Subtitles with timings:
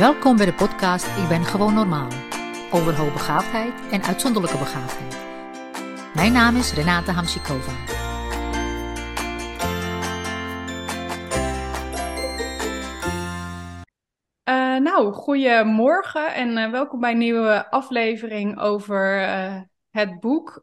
[0.00, 2.08] Welkom bij de podcast Ik ben gewoon normaal.
[2.70, 5.18] Over hoogbegaafdheid en uitzonderlijke begaafdheid.
[6.14, 7.72] Mijn naam is Renate Hamsikova.
[14.48, 19.60] Uh, nou, goedemorgen en uh, welkom bij een nieuwe aflevering over uh,
[19.90, 20.60] het boek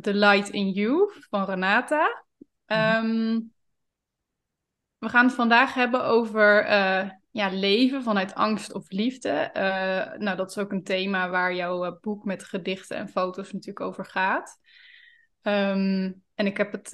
[0.00, 2.24] The Light in You van Renata.
[2.66, 3.55] Um,
[5.06, 6.66] we gaan het vandaag hebben over
[7.30, 9.50] ja, leven vanuit angst of liefde.
[9.56, 13.52] Uh, nou, dat is ook een thema waar jouw uh, boek met gedichten en foto's
[13.52, 14.58] natuurlijk over gaat.
[15.42, 16.88] Um, en ik heb het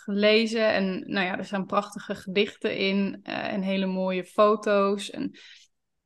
[0.00, 5.10] gelezen en nou ja, er staan prachtige gedichten in en hele mooie foto's.
[5.10, 5.40] En het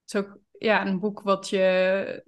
[0.07, 2.25] is ook ja, een boek wat je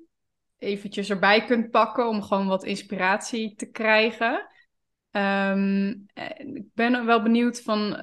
[0.59, 4.47] eventjes erbij kunt pakken om gewoon wat inspiratie te krijgen.
[5.11, 6.07] Um,
[6.55, 8.01] ik ben wel benieuwd van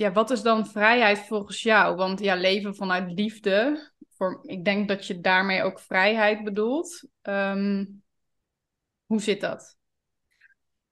[0.00, 1.96] ja, wat is dan vrijheid volgens jou?
[1.96, 7.04] Want ja, leven vanuit liefde, voor, ik denk dat je daarmee ook vrijheid bedoelt.
[7.22, 8.02] Um,
[9.06, 9.76] hoe zit dat?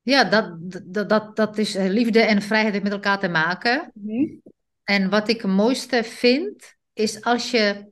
[0.02, 3.90] Ja, dat, dat, dat, dat is eh, liefde en vrijheid met elkaar te maken.
[3.94, 4.42] Mm
[4.84, 7.90] En wat ik het mooiste vind, is als je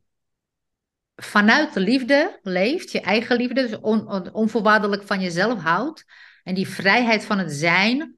[1.15, 6.05] vanuit de liefde leeft, je eigen liefde, dus on, onvoorwaardelijk van jezelf houdt,
[6.43, 8.17] en die vrijheid van het zijn,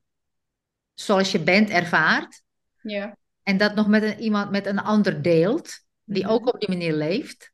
[0.95, 2.47] zoals je bent, ervaart,
[2.89, 3.17] ja.
[3.42, 6.33] En dat nog met een, iemand met een ander deelt, die mhm.
[6.33, 7.53] ook op die manier leeft,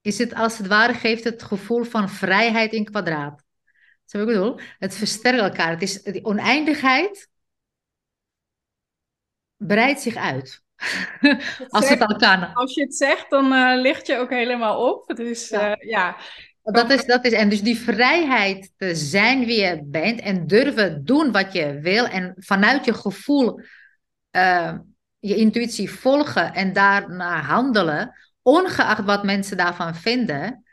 [0.00, 3.42] is het als het ware geeft het gevoel van vrijheid in kwadraat.
[4.04, 5.70] Zo ik bedoel, het versterkt elkaar.
[5.70, 7.28] Het is die oneindigheid
[9.56, 10.62] breidt zich uit.
[11.68, 12.54] als het al kan.
[12.54, 15.16] Als je het zegt, dan uh, ligt je ook helemaal op.
[15.16, 15.70] Dus ja.
[15.70, 16.16] Uh, ja.
[16.62, 21.04] Dat is, dat is, en dus die vrijheid te zijn wie je bent en durven
[21.04, 23.60] doen wat je wil en vanuit je gevoel
[24.32, 24.78] uh,
[25.18, 30.64] je intuïtie volgen en daarna handelen, ongeacht wat mensen daarvan vinden.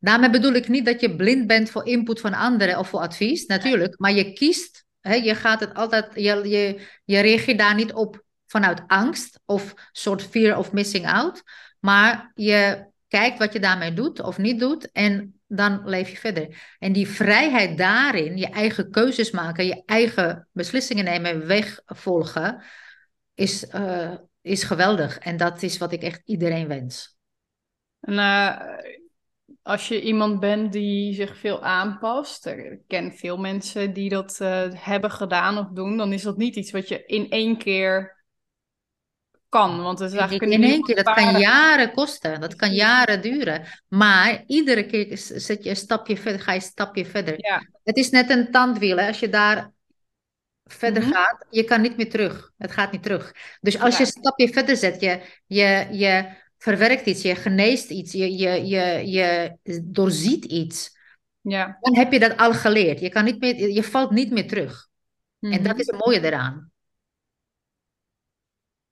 [0.00, 3.46] Daarmee bedoel ik niet dat je blind bent voor input van anderen of voor advies,
[3.46, 7.92] natuurlijk, maar je kiest, hè, je gaat het altijd, je, je, je reageert daar niet
[7.92, 11.42] op vanuit angst of soort fear of missing out,
[11.78, 16.74] maar je kijkt wat je daarmee doet of niet doet en dan leef je verder.
[16.78, 22.62] En die vrijheid daarin, je eigen keuzes maken, je eigen beslissingen nemen, weg volgen,
[23.34, 25.18] is, uh, is geweldig.
[25.18, 27.16] En dat is wat ik echt iedereen wens.
[28.00, 28.60] En uh,
[29.62, 34.64] als je iemand bent die zich veel aanpast, ik ken veel mensen die dat uh,
[34.72, 38.17] hebben gedaan of doen, dan is dat niet iets wat je in één keer
[39.48, 39.82] kan.
[39.82, 43.66] Want het is eigenlijk in één keer, dat kan jaren kosten, dat kan jaren duren.
[43.88, 47.34] Maar iedere keer zet je een stapje verder, ga je een stapje verder.
[47.36, 47.66] Ja.
[47.84, 48.96] Het is net een tandwiel.
[48.96, 49.06] Hè?
[49.06, 49.70] Als je daar
[50.64, 51.12] verder mhm.
[51.12, 52.52] gaat, je kan niet meer terug.
[52.58, 53.34] Het gaat niet terug.
[53.60, 58.12] Dus als je een stapje verder zet, je, je, je verwerkt iets, je geneest iets,
[58.12, 60.96] je, je, je, je doorziet iets.
[61.40, 61.76] Ja.
[61.80, 63.00] Dan heb je dat al geleerd.
[63.00, 64.88] Je, kan niet meer, je valt niet meer terug.
[65.40, 65.80] En dat mhm.
[65.80, 66.70] is het mooie eraan.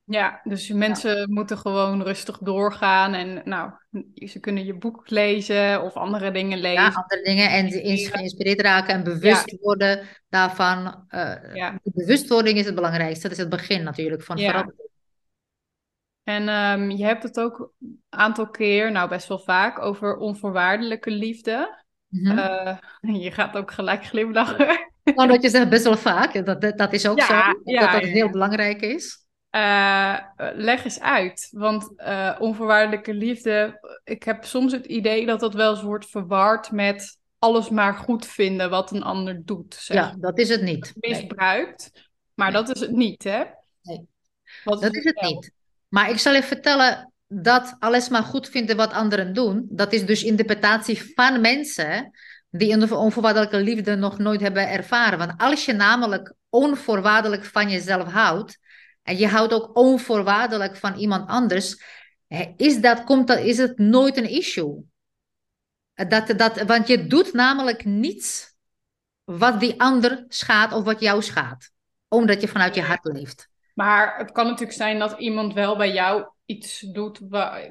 [0.09, 3.71] Ja, dus mensen moeten gewoon rustig doorgaan en nou,
[4.15, 6.83] ze kunnen je boek lezen of andere dingen lezen.
[6.83, 11.05] Ja, andere dingen en geïnspireerd raken en bewust worden daarvan.
[11.09, 11.79] Uh, ja.
[11.83, 14.85] Bewustwording is het belangrijkste, dat is het begin natuurlijk van verandering.
[16.23, 21.11] En um, je hebt het ook een aantal keer, nou best wel vaak, over onvoorwaardelijke
[21.11, 21.85] liefde.
[22.09, 22.39] Mm -hmm.
[22.39, 24.95] uh, je gaat ook gelijk glimlachen.
[25.15, 28.03] Nou, dat je zegt best wel vaak, dat, dat, dat is ook zo, dat dat
[28.03, 29.26] heel belangrijk is.
[29.57, 30.19] Uh,
[30.55, 31.49] leg eens uit.
[31.51, 36.71] Want uh, onvoorwaardelijke liefde, ik heb soms het idee dat dat wel eens wordt verward
[36.71, 39.75] met alles maar goed vinden wat een ander doet.
[39.75, 39.97] Zeg.
[39.97, 40.93] Ja, dat is het niet.
[40.95, 41.91] Misbruikt.
[41.93, 42.05] Nee.
[42.35, 42.63] Maar nee.
[42.63, 43.45] dat is het niet, hè?
[43.83, 44.07] Nee,
[44.65, 45.53] wat dat is het, het niet.
[45.89, 50.07] Maar ik zal je vertellen dat alles maar goed vinden wat anderen doen, dat is
[50.07, 52.11] dus interpretatie van mensen
[52.51, 55.19] die een onvoorwaardelijke liefde nog nooit hebben ervaren.
[55.19, 58.59] Want als je namelijk onvoorwaardelijk van jezelf houdt,
[59.07, 61.83] en je houdt ook onvoorwaardelijk van iemand anders,
[62.57, 64.85] is, dat, komt dat, is het nooit een issue.
[65.95, 68.55] Dat, dat, want je doet namelijk niets
[69.25, 71.71] wat die ander schaadt of wat jou schaadt.
[72.09, 73.49] Omdat je vanuit je hart leeft.
[73.75, 77.21] Maar het kan natuurlijk zijn dat iemand wel bij jou iets doet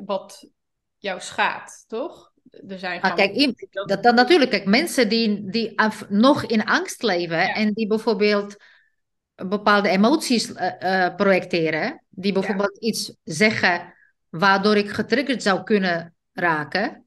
[0.05, 0.49] wat
[0.97, 2.31] jou schaadt, toch?
[2.67, 3.53] Er zijn ah, kijk,
[3.85, 5.75] dat, dat, natuurlijk, kijk, mensen die, die
[6.09, 8.55] nog in angst leven en die bijvoorbeeld
[9.35, 13.93] bepaalde emoties uh, projecteren, die bijvoorbeeld iets zeggen
[14.29, 17.05] waardoor ik getriggerd zou kunnen raken,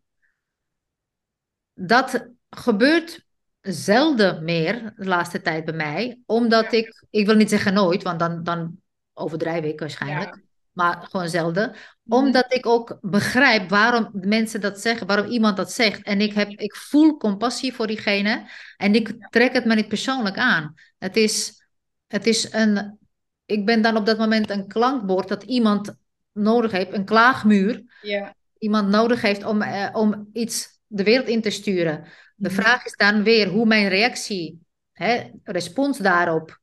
[1.75, 3.27] dat gebeurt
[3.61, 8.19] zelden meer de laatste tijd bij mij, omdat ik, ik wil niet zeggen nooit, want
[8.19, 8.81] dan, dan
[9.13, 10.47] overdrijf ik waarschijnlijk.
[10.73, 11.71] maar gewoon zelden.
[11.71, 12.19] Mhm.
[12.19, 16.03] Omdat ik ook begrijp waarom mensen dat zeggen, waarom iemand dat zegt.
[16.03, 20.37] En ik, heb, ik voel compassie voor diegene en ik trek het me niet persoonlijk
[20.37, 20.75] aan.
[20.99, 21.67] Het is,
[22.08, 22.99] het is een,
[23.46, 25.94] ik ben dan op dat moment een klankbord dat iemand
[26.32, 27.82] nodig heeft, een klaagmuur.
[28.02, 28.34] Ja.
[28.58, 32.05] Iemand nodig heeft om, eh, om iets de wereld in te sturen.
[32.34, 32.60] De Mhm.
[32.60, 34.58] vraag is dan weer hoe mijn reactie,
[34.93, 36.60] hè, respons daarop,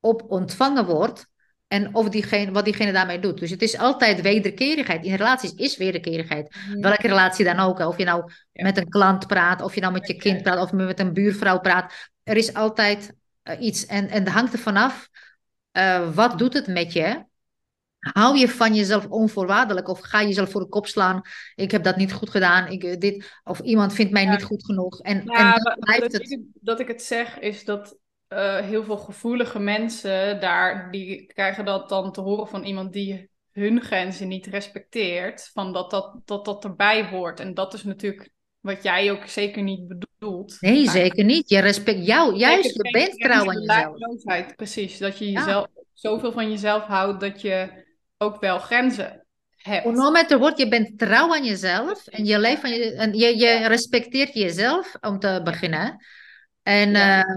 [0.00, 1.26] op ontvangen wordt.
[1.66, 3.38] En of diegene, wat diegene daarmee doet.
[3.40, 5.04] Dus het is altijd wederkerigheid.
[5.04, 6.54] In relaties is wederkerigheid.
[6.68, 6.80] Mhm.
[6.80, 7.78] Welke relatie dan ook.
[7.78, 8.62] Of je nou Ja.
[8.62, 11.60] met een klant praat, of je nou met je kind praat, of met een buurvrouw
[11.60, 11.92] praat.
[12.22, 13.12] Er is altijd
[13.60, 13.86] iets.
[13.86, 15.08] En, en het hangt er vanaf.
[15.70, 17.24] eh wat doet het met je?
[17.98, 21.20] Hou je van jezelf onvoorwaardelijk of ga je jezelf voor de kop slaan?
[21.54, 22.66] Ik heb dat niet goed gedaan.
[22.66, 24.30] Ik, eh, dit, of iemand vindt mij Ja.
[24.30, 25.00] niet goed genoeg.
[25.00, 26.30] En, en Ja, maar blijft dat, het.
[26.30, 27.96] ik, dat ik het zeg is dat
[28.28, 33.30] eh, heel veel gevoelige mensen daar, die krijgen dat dan te horen van iemand die
[33.52, 37.40] hun grenzen niet respecteert, van dat dat, dat, dat erbij hoort.
[37.40, 38.30] En dat is natuurlijk
[38.64, 40.56] wat jij ook zeker niet bedoelt.
[40.60, 41.48] Nee, zeker niet.
[41.48, 44.54] Je respect jou, juist, je bent trouw aan jezelf.
[44.56, 45.38] Precies, dat je Ja.
[45.40, 47.84] jezelf zoveel van jezelf houdt dat je
[48.18, 49.26] ook wel grenzen
[49.56, 49.84] hebt.
[49.84, 53.36] No matter what, je bent trouw aan jezelf en je, leeft van je, en je,
[53.36, 56.04] je respecteert jezelf om te beginnen.
[56.62, 57.22] En, Ja.
[57.24, 57.34] eh,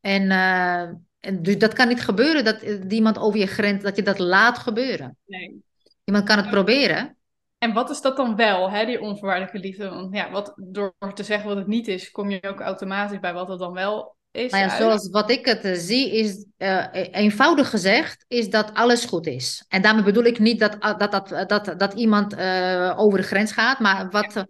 [0.00, 0.82] en, eh,
[1.20, 4.58] en dus dat kan niet gebeuren dat iemand over je grens, dat je dat laat
[4.58, 5.16] gebeuren.
[5.26, 5.62] Nee.
[6.04, 6.50] Iemand kan het Ja.
[6.52, 7.16] proberen.
[7.58, 9.88] En wat is dat dan wel, hè, die onvoorwaardelijke liefde?
[9.88, 13.32] Want ja, wat, door te zeggen wat het niet is, kom je ook automatisch bij
[13.32, 14.50] wat het dan wel is.
[14.50, 14.80] Nou ja, uit.
[14.80, 19.64] zoals wat ik het eh, zie, is eh, eenvoudig gezegd, is dat alles goed is.
[19.68, 23.52] En daarmee bedoel ik niet dat, dat, dat, dat, dat iemand eh, over de grens
[23.52, 24.44] gaat, maar wat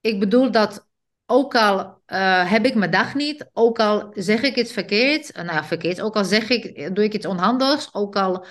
[0.00, 0.86] ik bedoel dat
[1.26, 2.02] ook al
[2.46, 6.16] heb ik mijn dag niet, ook al zeg ik iets verkeerd, nou ja, verkeerd, ook
[6.16, 8.46] al zeg ik, doe ik iets onhandigs, ook al,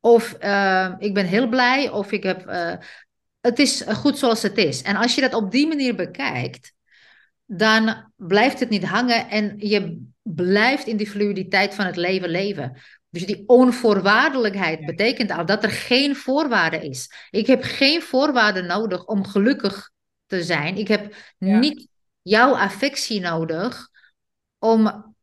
[0.00, 0.32] of
[0.98, 2.44] ik ben heel blij, of ik heb,
[3.44, 4.82] het is goed zoals het is.
[4.82, 6.72] En als je dat op die manier bekijkt,
[7.46, 12.76] dan blijft het niet hangen en je blijft in die fluiditeit van het leven leven.
[13.10, 17.10] Dus die onvoorwaardelijkheid betekent al dat er geen voorwaarde is.
[17.30, 19.90] Ik heb geen voorwaarden nodig om gelukkig
[20.26, 20.76] te zijn.
[20.76, 21.58] Ik heb Ja.
[21.58, 21.88] niet
[22.22, 23.88] jouw affectie nodig
[24.58, 25.14] om,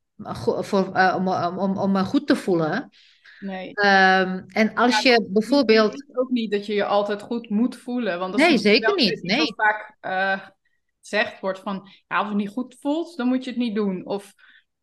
[0.59, 2.89] voor, eh, om, om, om, om me goed te voelen.
[3.41, 3.73] Nee.
[3.73, 5.91] Ehm, en als je bijvoorbeeld.
[5.93, 8.19] Het ook niet dat je je altijd goed moet voelen.
[8.19, 9.23] Want dat Nee, is zeker niet.
[9.23, 9.37] Nee.
[9.37, 10.47] wat vaak eh,
[11.01, 14.05] gezegd wordt van, ja, als het niet goed voelt, dan moet je het niet doen.
[14.05, 14.33] Of,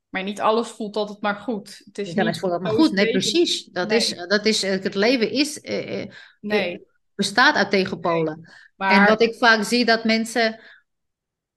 [0.08, 1.82] maar niet alles voelt altijd maar goed.
[1.84, 2.92] Het is niet voor dat maar goed.
[2.92, 3.64] Nee, precies.
[3.64, 3.96] Dat Nee.
[3.98, 8.52] is, dat is, het leven is, eh, eh, Nee, bestaat uit tegenpolen.
[8.76, 10.60] maar En wat ik vaak zie dat mensen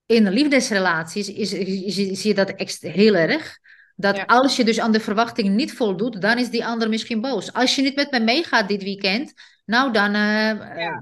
[0.06, 3.60] in liefdesrelaties, is, zie je dat heel erg.
[4.02, 4.24] Dat Ja.
[4.24, 7.54] als je dus aan de verwachting niet voldoet, dan is die ander misschien boos.
[7.54, 9.34] Als je niet met me meegaat dit weekend,
[9.66, 10.14] nou dan.
[10.14, 10.98] eh,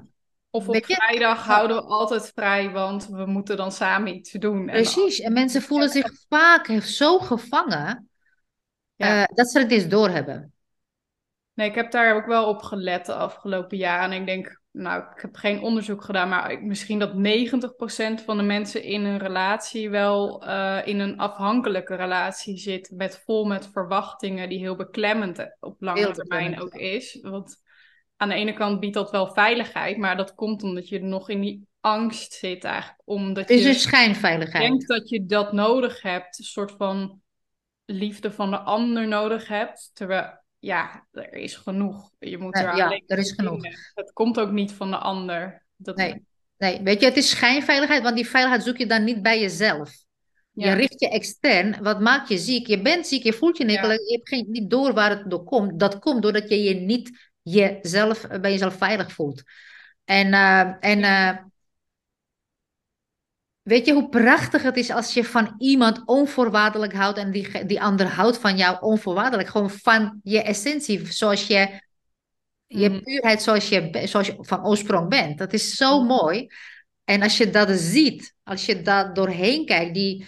[0.50, 4.68] Of op vrijdag houden we altijd vrij, want we moeten dan samen iets doen.
[4.68, 5.20] En precies.
[5.20, 8.08] En mensen voelen zich vaak zo gevangen
[8.96, 10.52] eh, dat ze het dus doorhebben.
[11.54, 14.10] Nee, ik heb daar ook wel op gelet de afgelopen jaren.
[14.12, 18.42] En ik denk, nou, ik heb geen onderzoek gedaan, maar misschien dat 90% van de
[18.42, 22.90] mensen in een relatie wel eh, in een afhankelijke relatie zit.
[22.94, 27.18] Met vol met verwachtingen die heel beklemmend op lange termijn ook is.
[27.22, 27.56] Want
[28.16, 31.40] aan de ene kant biedt dat wel veiligheid, maar dat komt omdat je nog in
[31.40, 33.02] die angst zit eigenlijk.
[33.04, 34.68] Omdat Het is je een schijnveiligheid.
[34.68, 37.20] denkt dat je dat nodig hebt, een soort van
[37.84, 39.90] liefde van de ander nodig hebt.
[39.94, 42.10] Terwijl, ja, er is genoeg.
[42.18, 43.64] Je moet Ja, er ja, alleen er is genoeg.
[43.94, 45.62] Het komt ook niet van de ander.
[45.76, 46.28] Dat, Nee.
[46.58, 49.92] Nee, weet je, het is schijnveiligheid, want die veiligheid zoek je dan niet bij jezelf.
[50.52, 50.72] Je Ja.
[50.72, 52.66] richt je extern, wat maakt je ziek?
[52.66, 53.92] Je bent ziek, je voelt je niet, Ja.
[53.92, 55.80] je hebt geen, niet door waar het door komt.
[55.80, 59.42] Dat komt doordat je je niet jezelf, bij jezelf veilig voelt.
[60.04, 61.36] En, eh, en eh,
[63.62, 67.82] weet je hoe prachtig het is als je van iemand onvoorwaardelijk houdt en die, die
[67.82, 69.48] ander houdt van jou onvoorwaardelijk.
[69.48, 71.80] Gewoon van je essentie, zoals je,
[72.66, 73.00] je Mhm.
[73.02, 75.38] puurheid zoals je, zoals je van oorsprong bent.
[75.38, 76.48] Dat is zo mooi.
[77.04, 80.26] En als je dat ziet, als je daar doorheen kijkt, die,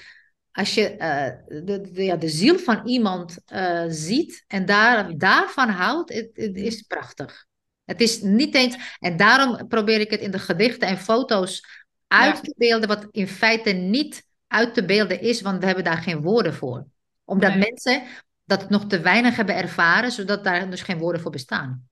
[0.52, 5.68] als je eh, de, de, ja, de ziel van iemand eh, ziet en daar, daarvan
[5.68, 7.46] houdt, het, het is prachtig.
[7.84, 11.81] Het is niet eens, en daarom probeer ik het in de gedichten en foto's
[12.12, 12.40] uit Ja.
[12.40, 16.21] te beelden, wat in feite niet uit te beelden is, want we hebben daar geen
[16.21, 16.87] woorden voor.
[17.25, 17.59] Omdat Nee.
[17.59, 18.02] mensen
[18.45, 21.88] dat nog te weinig hebben ervaren, zodat daar dus geen woorden voor bestaan.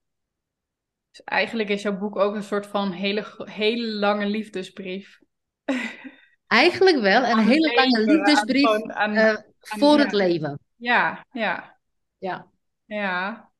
[1.11, 5.19] Dus eigenlijk is jouw boek ook een soort van hele, hele lange liefdesbrief.
[6.47, 10.59] Eigenlijk wel, een hele lange aan liefdesbrief gewoon- aan- eh, voor het leven.
[10.75, 11.77] Ja, ja,
[12.17, 12.47] Ja.
[12.85, 13.50] ja.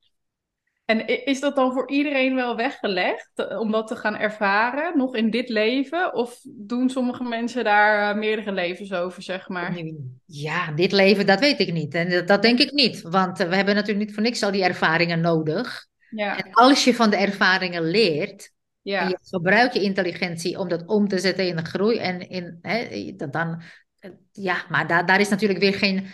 [0.92, 5.16] En is dat dan voor iedereen wel weggelegd eh, om dat te gaan ervaren, nog
[5.16, 6.14] in dit leven?
[6.14, 9.84] Of doen sommige mensen daar meerdere levens over, zeg maar?
[10.26, 11.94] Ja, dit leven, dat weet ik niet.
[11.94, 14.64] En dat, dat denk ik niet, want we hebben natuurlijk niet voor niks al die
[14.64, 15.88] ervaringen nodig.
[16.10, 16.38] Ja.
[16.38, 19.08] En als je van de ervaringen leert, ja.
[19.08, 23.12] je gebruikt je intelligentie om dat om te zetten in de groei en in, hè,
[23.16, 23.62] dan,
[24.32, 26.08] ja, maar daar, daar is natuurlijk weer geen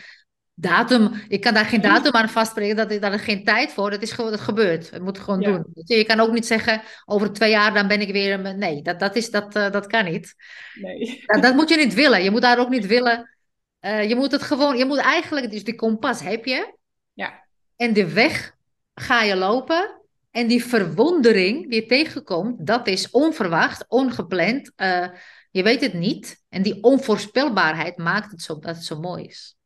[0.60, 1.12] datum.
[1.28, 3.92] Ik kan daar geen datum aan vastbrengen, dat is daar geen tijd voor.
[3.92, 4.90] Het is gewoon, het gebeurt.
[4.92, 5.66] Het moet gewoon doen.
[5.74, 8.58] Je kan ook niet zeggen, over twee jaar dan ben ik weer.
[8.58, 10.36] Nee, dat, dat, is, dat, uh, dat kan niet.
[10.74, 11.24] Nee.
[11.26, 12.24] Dat, dat, moet je niet willen.
[12.24, 13.38] Je moet daar ook niet willen.
[13.82, 16.74] Uh, je moet het gewoon, je moet eigenlijk, dus die kompas heb je.
[17.14, 17.46] Ja.
[17.76, 18.56] En de weg
[18.94, 20.02] ga je lopen.
[20.32, 24.72] En die verwondering die je tegenkomt, dat is onverwacht, ongepland.
[24.78, 25.08] Uh,
[25.52, 26.44] je weet het niet.
[26.50, 29.57] En die onvoorspelbaarheid maakt het zo, dat het zo mooi is.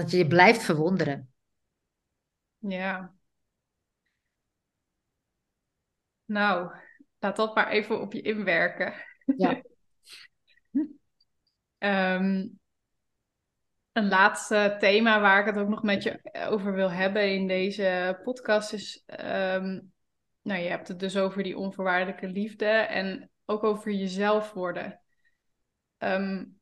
[0.00, 1.32] Dat je je blijft verwonderen.
[2.58, 3.14] Ja.
[6.24, 6.74] Nou,
[7.18, 8.94] laat dat maar even op je inwerken.
[9.36, 9.62] Ja.
[11.78, 12.58] um,
[13.92, 18.20] een laatste thema waar ik het ook nog met je over wil hebben in deze
[18.24, 19.04] podcast is.
[19.06, 19.92] Um,
[20.42, 25.00] nou, je hebt het dus over die onvoorwaardelijke liefde en ook over jezelf worden.
[25.98, 26.60] Um,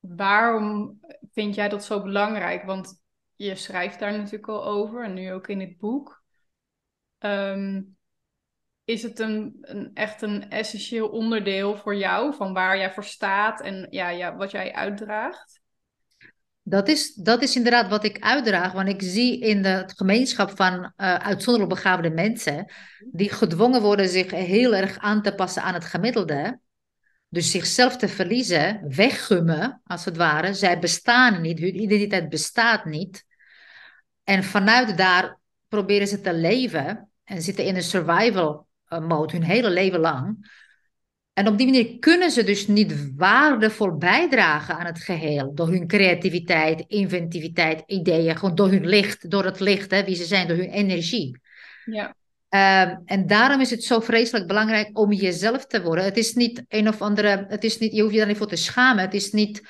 [0.00, 1.00] waarom
[1.32, 2.64] vind jij dat zo belangrijk?
[2.64, 3.02] Want
[3.34, 6.24] je schrijft daar natuurlijk al over en nu ook in het boek.
[7.18, 7.96] Um,
[8.84, 13.60] is het een, een, echt een essentieel onderdeel voor jou van waar jij voor staat
[13.60, 15.60] en ja, ja, wat jij uitdraagt?
[16.62, 20.72] Dat is, dat is inderdaad wat ik uitdraag, want ik zie in de gemeenschap van
[20.74, 22.72] uh, uitzonderlijk begaafde mensen,
[23.10, 26.58] die gedwongen worden zich heel erg aan te passen aan het gemiddelde,
[27.28, 30.54] dus zichzelf te verliezen, weggummen als het ware.
[30.54, 33.24] Zij bestaan niet, hun identiteit bestaat niet.
[34.24, 39.42] En vanuit daar proberen ze te leven en zitten in een survival eh, mode hun
[39.42, 40.48] hele leven lang.
[41.32, 45.54] En op die manier kunnen ze dus niet waardevol bijdragen aan het geheel.
[45.54, 48.36] Door hun creativiteit, inventiviteit, ideeën.
[48.36, 51.40] Gewoon door hun licht, door het licht, hè, wie ze zijn, door hun energie.
[51.84, 52.14] Ja.
[52.56, 56.04] Ehm, en daarom is het zo vreselijk belangrijk om jezelf te worden.
[56.04, 58.46] Het is niet een of andere, het is niet, je hoeft je daar niet voor
[58.46, 59.04] te schamen.
[59.04, 59.62] Het is niet,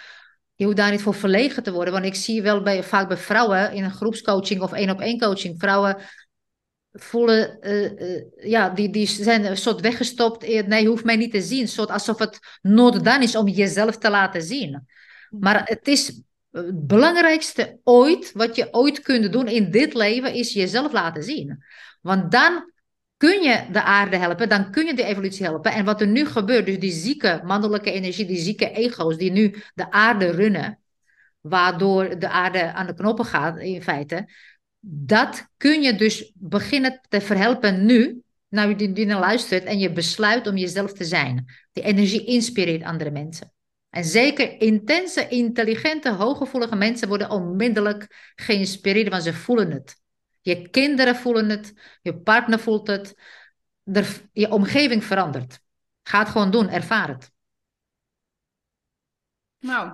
[0.55, 1.93] je hoeft daar niet voor verlegen te worden.
[1.93, 5.19] Want ik zie wel bij, vaak bij vrouwen in een groepscoaching of één op één
[5.19, 5.97] coaching, vrouwen
[6.93, 10.67] voelen, uh, ja, die, die zijn een soort weggestopt.
[10.67, 11.69] Nee, je hoeft mij niet te zien.
[11.69, 14.87] Soort alsof het nood dan is om jezelf te laten zien.
[15.31, 20.53] Maar het is het belangrijkste ooit, wat je ooit kunt doen in dit leven, is
[20.53, 21.65] jezelf laten zien.
[22.01, 22.75] Want dan
[23.17, 25.73] kun je de aarde helpen, dan kun je de evolutie helpen.
[25.73, 29.55] En wat er nu gebeurt, dus die zieke mannelijke energie, die zieke ego's die nu
[29.75, 30.79] de aarde runnen,
[31.41, 34.29] waardoor de aarde aan de knoppen gaat in feite,
[34.89, 39.93] dat kun je dus beginnen te verhelpen nu, nou je die naar luistert en je
[39.93, 41.45] besluit om jezelf te zijn.
[41.73, 43.53] Die energie inspireert andere mensen.
[43.91, 49.97] En zeker intense, intelligente, hooggevoelige mensen worden onmiddellijk geïnspireerd, want ze voelen het.
[50.47, 51.73] Je kinderen voelen het,
[52.03, 53.15] je partner voelt het,
[54.33, 55.61] je omgeving verandert.
[56.03, 57.31] Ga het gewoon doen, ervaar het.
[59.59, 59.93] Nou,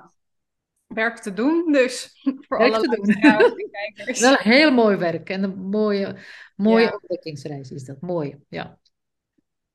[0.86, 2.20] werk te doen dus.
[2.48, 3.70] Voor werk alle te doen.
[3.70, 4.20] kijkers.
[4.20, 6.16] Wel heel mooi werk en een mooie,
[6.56, 8.00] mooie ontdekkingsreis is dat.
[8.00, 8.78] Mooi, ja.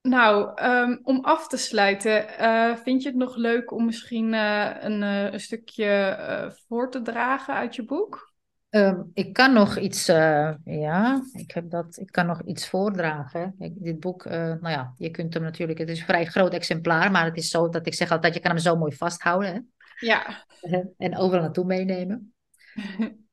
[0.01, 4.75] Nou, ehm, om af te sluiten, uh, vind je het nog leuk om misschien uh,
[4.79, 8.26] een, uh, een, stukje voor te dragen uit je boek?
[8.70, 13.56] Ehm, ik kan nog iets, uh, ja, ik, heb dat, ik kan nog iets voordragen.
[13.60, 16.54] Ik, dit boek, uh, nou ja, je kunt hem natuurlijk, het is een vrij groot
[16.54, 19.54] exemplaar, maar het is zo dat ik zeg altijd, je kan hem zo mooi vasthouden.
[19.54, 19.60] Hè?
[20.08, 20.46] Ja.
[20.98, 22.34] En overal naartoe meenemen.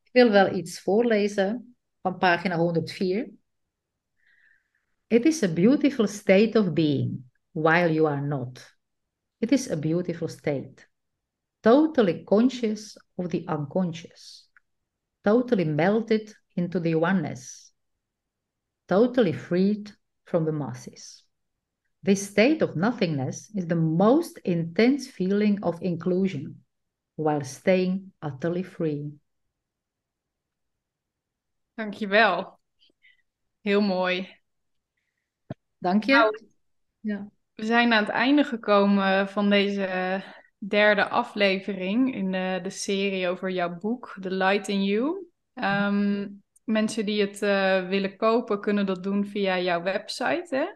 [0.03, 3.31] ik wil wel iets voorlezen van pagina 104.
[5.07, 8.77] It is a beautiful state of being, while you are not.
[9.39, 10.89] It is a beautiful state.
[11.61, 14.44] Totally conscious of the unconscious.
[15.25, 17.73] Totally melted into the oneness,
[18.87, 19.91] totally freed
[20.25, 21.25] from the masses.
[22.03, 26.65] This state of nothingness is the most intense feeling of inclusion
[27.17, 29.13] while staying utterly free.
[31.75, 32.61] Dankjewel.
[33.61, 34.29] Heel mooi.
[35.79, 36.13] Dank je.
[36.13, 36.45] Nou,
[37.01, 37.29] ja.
[37.55, 40.23] We zijn aan het einde gekomen van deze
[40.69, 45.27] derde aflevering in de, de serie over jouw boek, The Light in You.
[45.55, 50.67] Um, mensen die het uh, willen kopen, kunnen dat doen via jouw website, hè?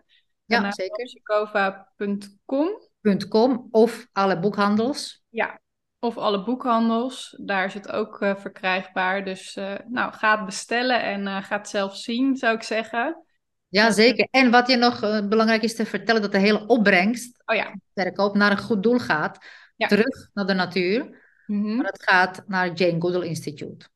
[0.44, 1.08] Ja, zeker.
[1.08, 2.86] Chikova.com.
[3.28, 5.22] .com of alle boekhandels.
[5.28, 5.60] Ja,
[5.98, 7.36] of alle boekhandels.
[7.44, 9.24] Daar is het ook uh, verkrijgbaar.
[9.24, 13.22] Dus uh, nou, ga het bestellen en uh, ga het zelf zien, zou ik zeggen.
[13.68, 14.28] Ja, zeker.
[14.30, 17.74] En wat je nog belangrijk is te vertellen, dat de hele opbrengst, oh, ja.
[17.94, 19.38] verkoop, naar een goed doel gaat.
[19.78, 19.86] Ja.
[19.86, 21.04] Terug naar de natuur.
[21.46, 21.76] Mm -hmm.
[21.76, 23.86] Maar het gaat naar het Jane Goodall Institute.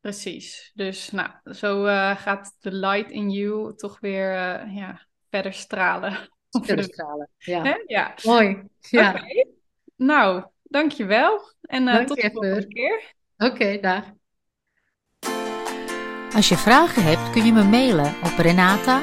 [0.00, 0.70] Precies.
[0.74, 1.84] Dus nou, zo
[2.16, 4.30] gaat de light in you toch weer
[4.68, 6.12] ja, verder stralen.
[6.62, 7.62] Verder stralen, ja.
[7.62, 7.74] Hè?
[7.86, 8.14] ja.
[8.22, 8.62] Mooi.
[8.80, 9.10] Ja.
[9.10, 9.46] Okay.
[9.96, 11.40] Nou, dankjewel.
[11.62, 13.14] En uh, tot de volgende keer.
[13.36, 14.04] Oké, okay, dag.
[16.34, 19.02] Als je vragen hebt, kun je me mailen op renata.iq.nl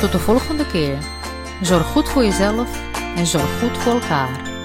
[0.00, 0.98] Tot de volgende keer.
[1.62, 4.55] Zorg goed voor jezelf en zorg goed voor elkaar.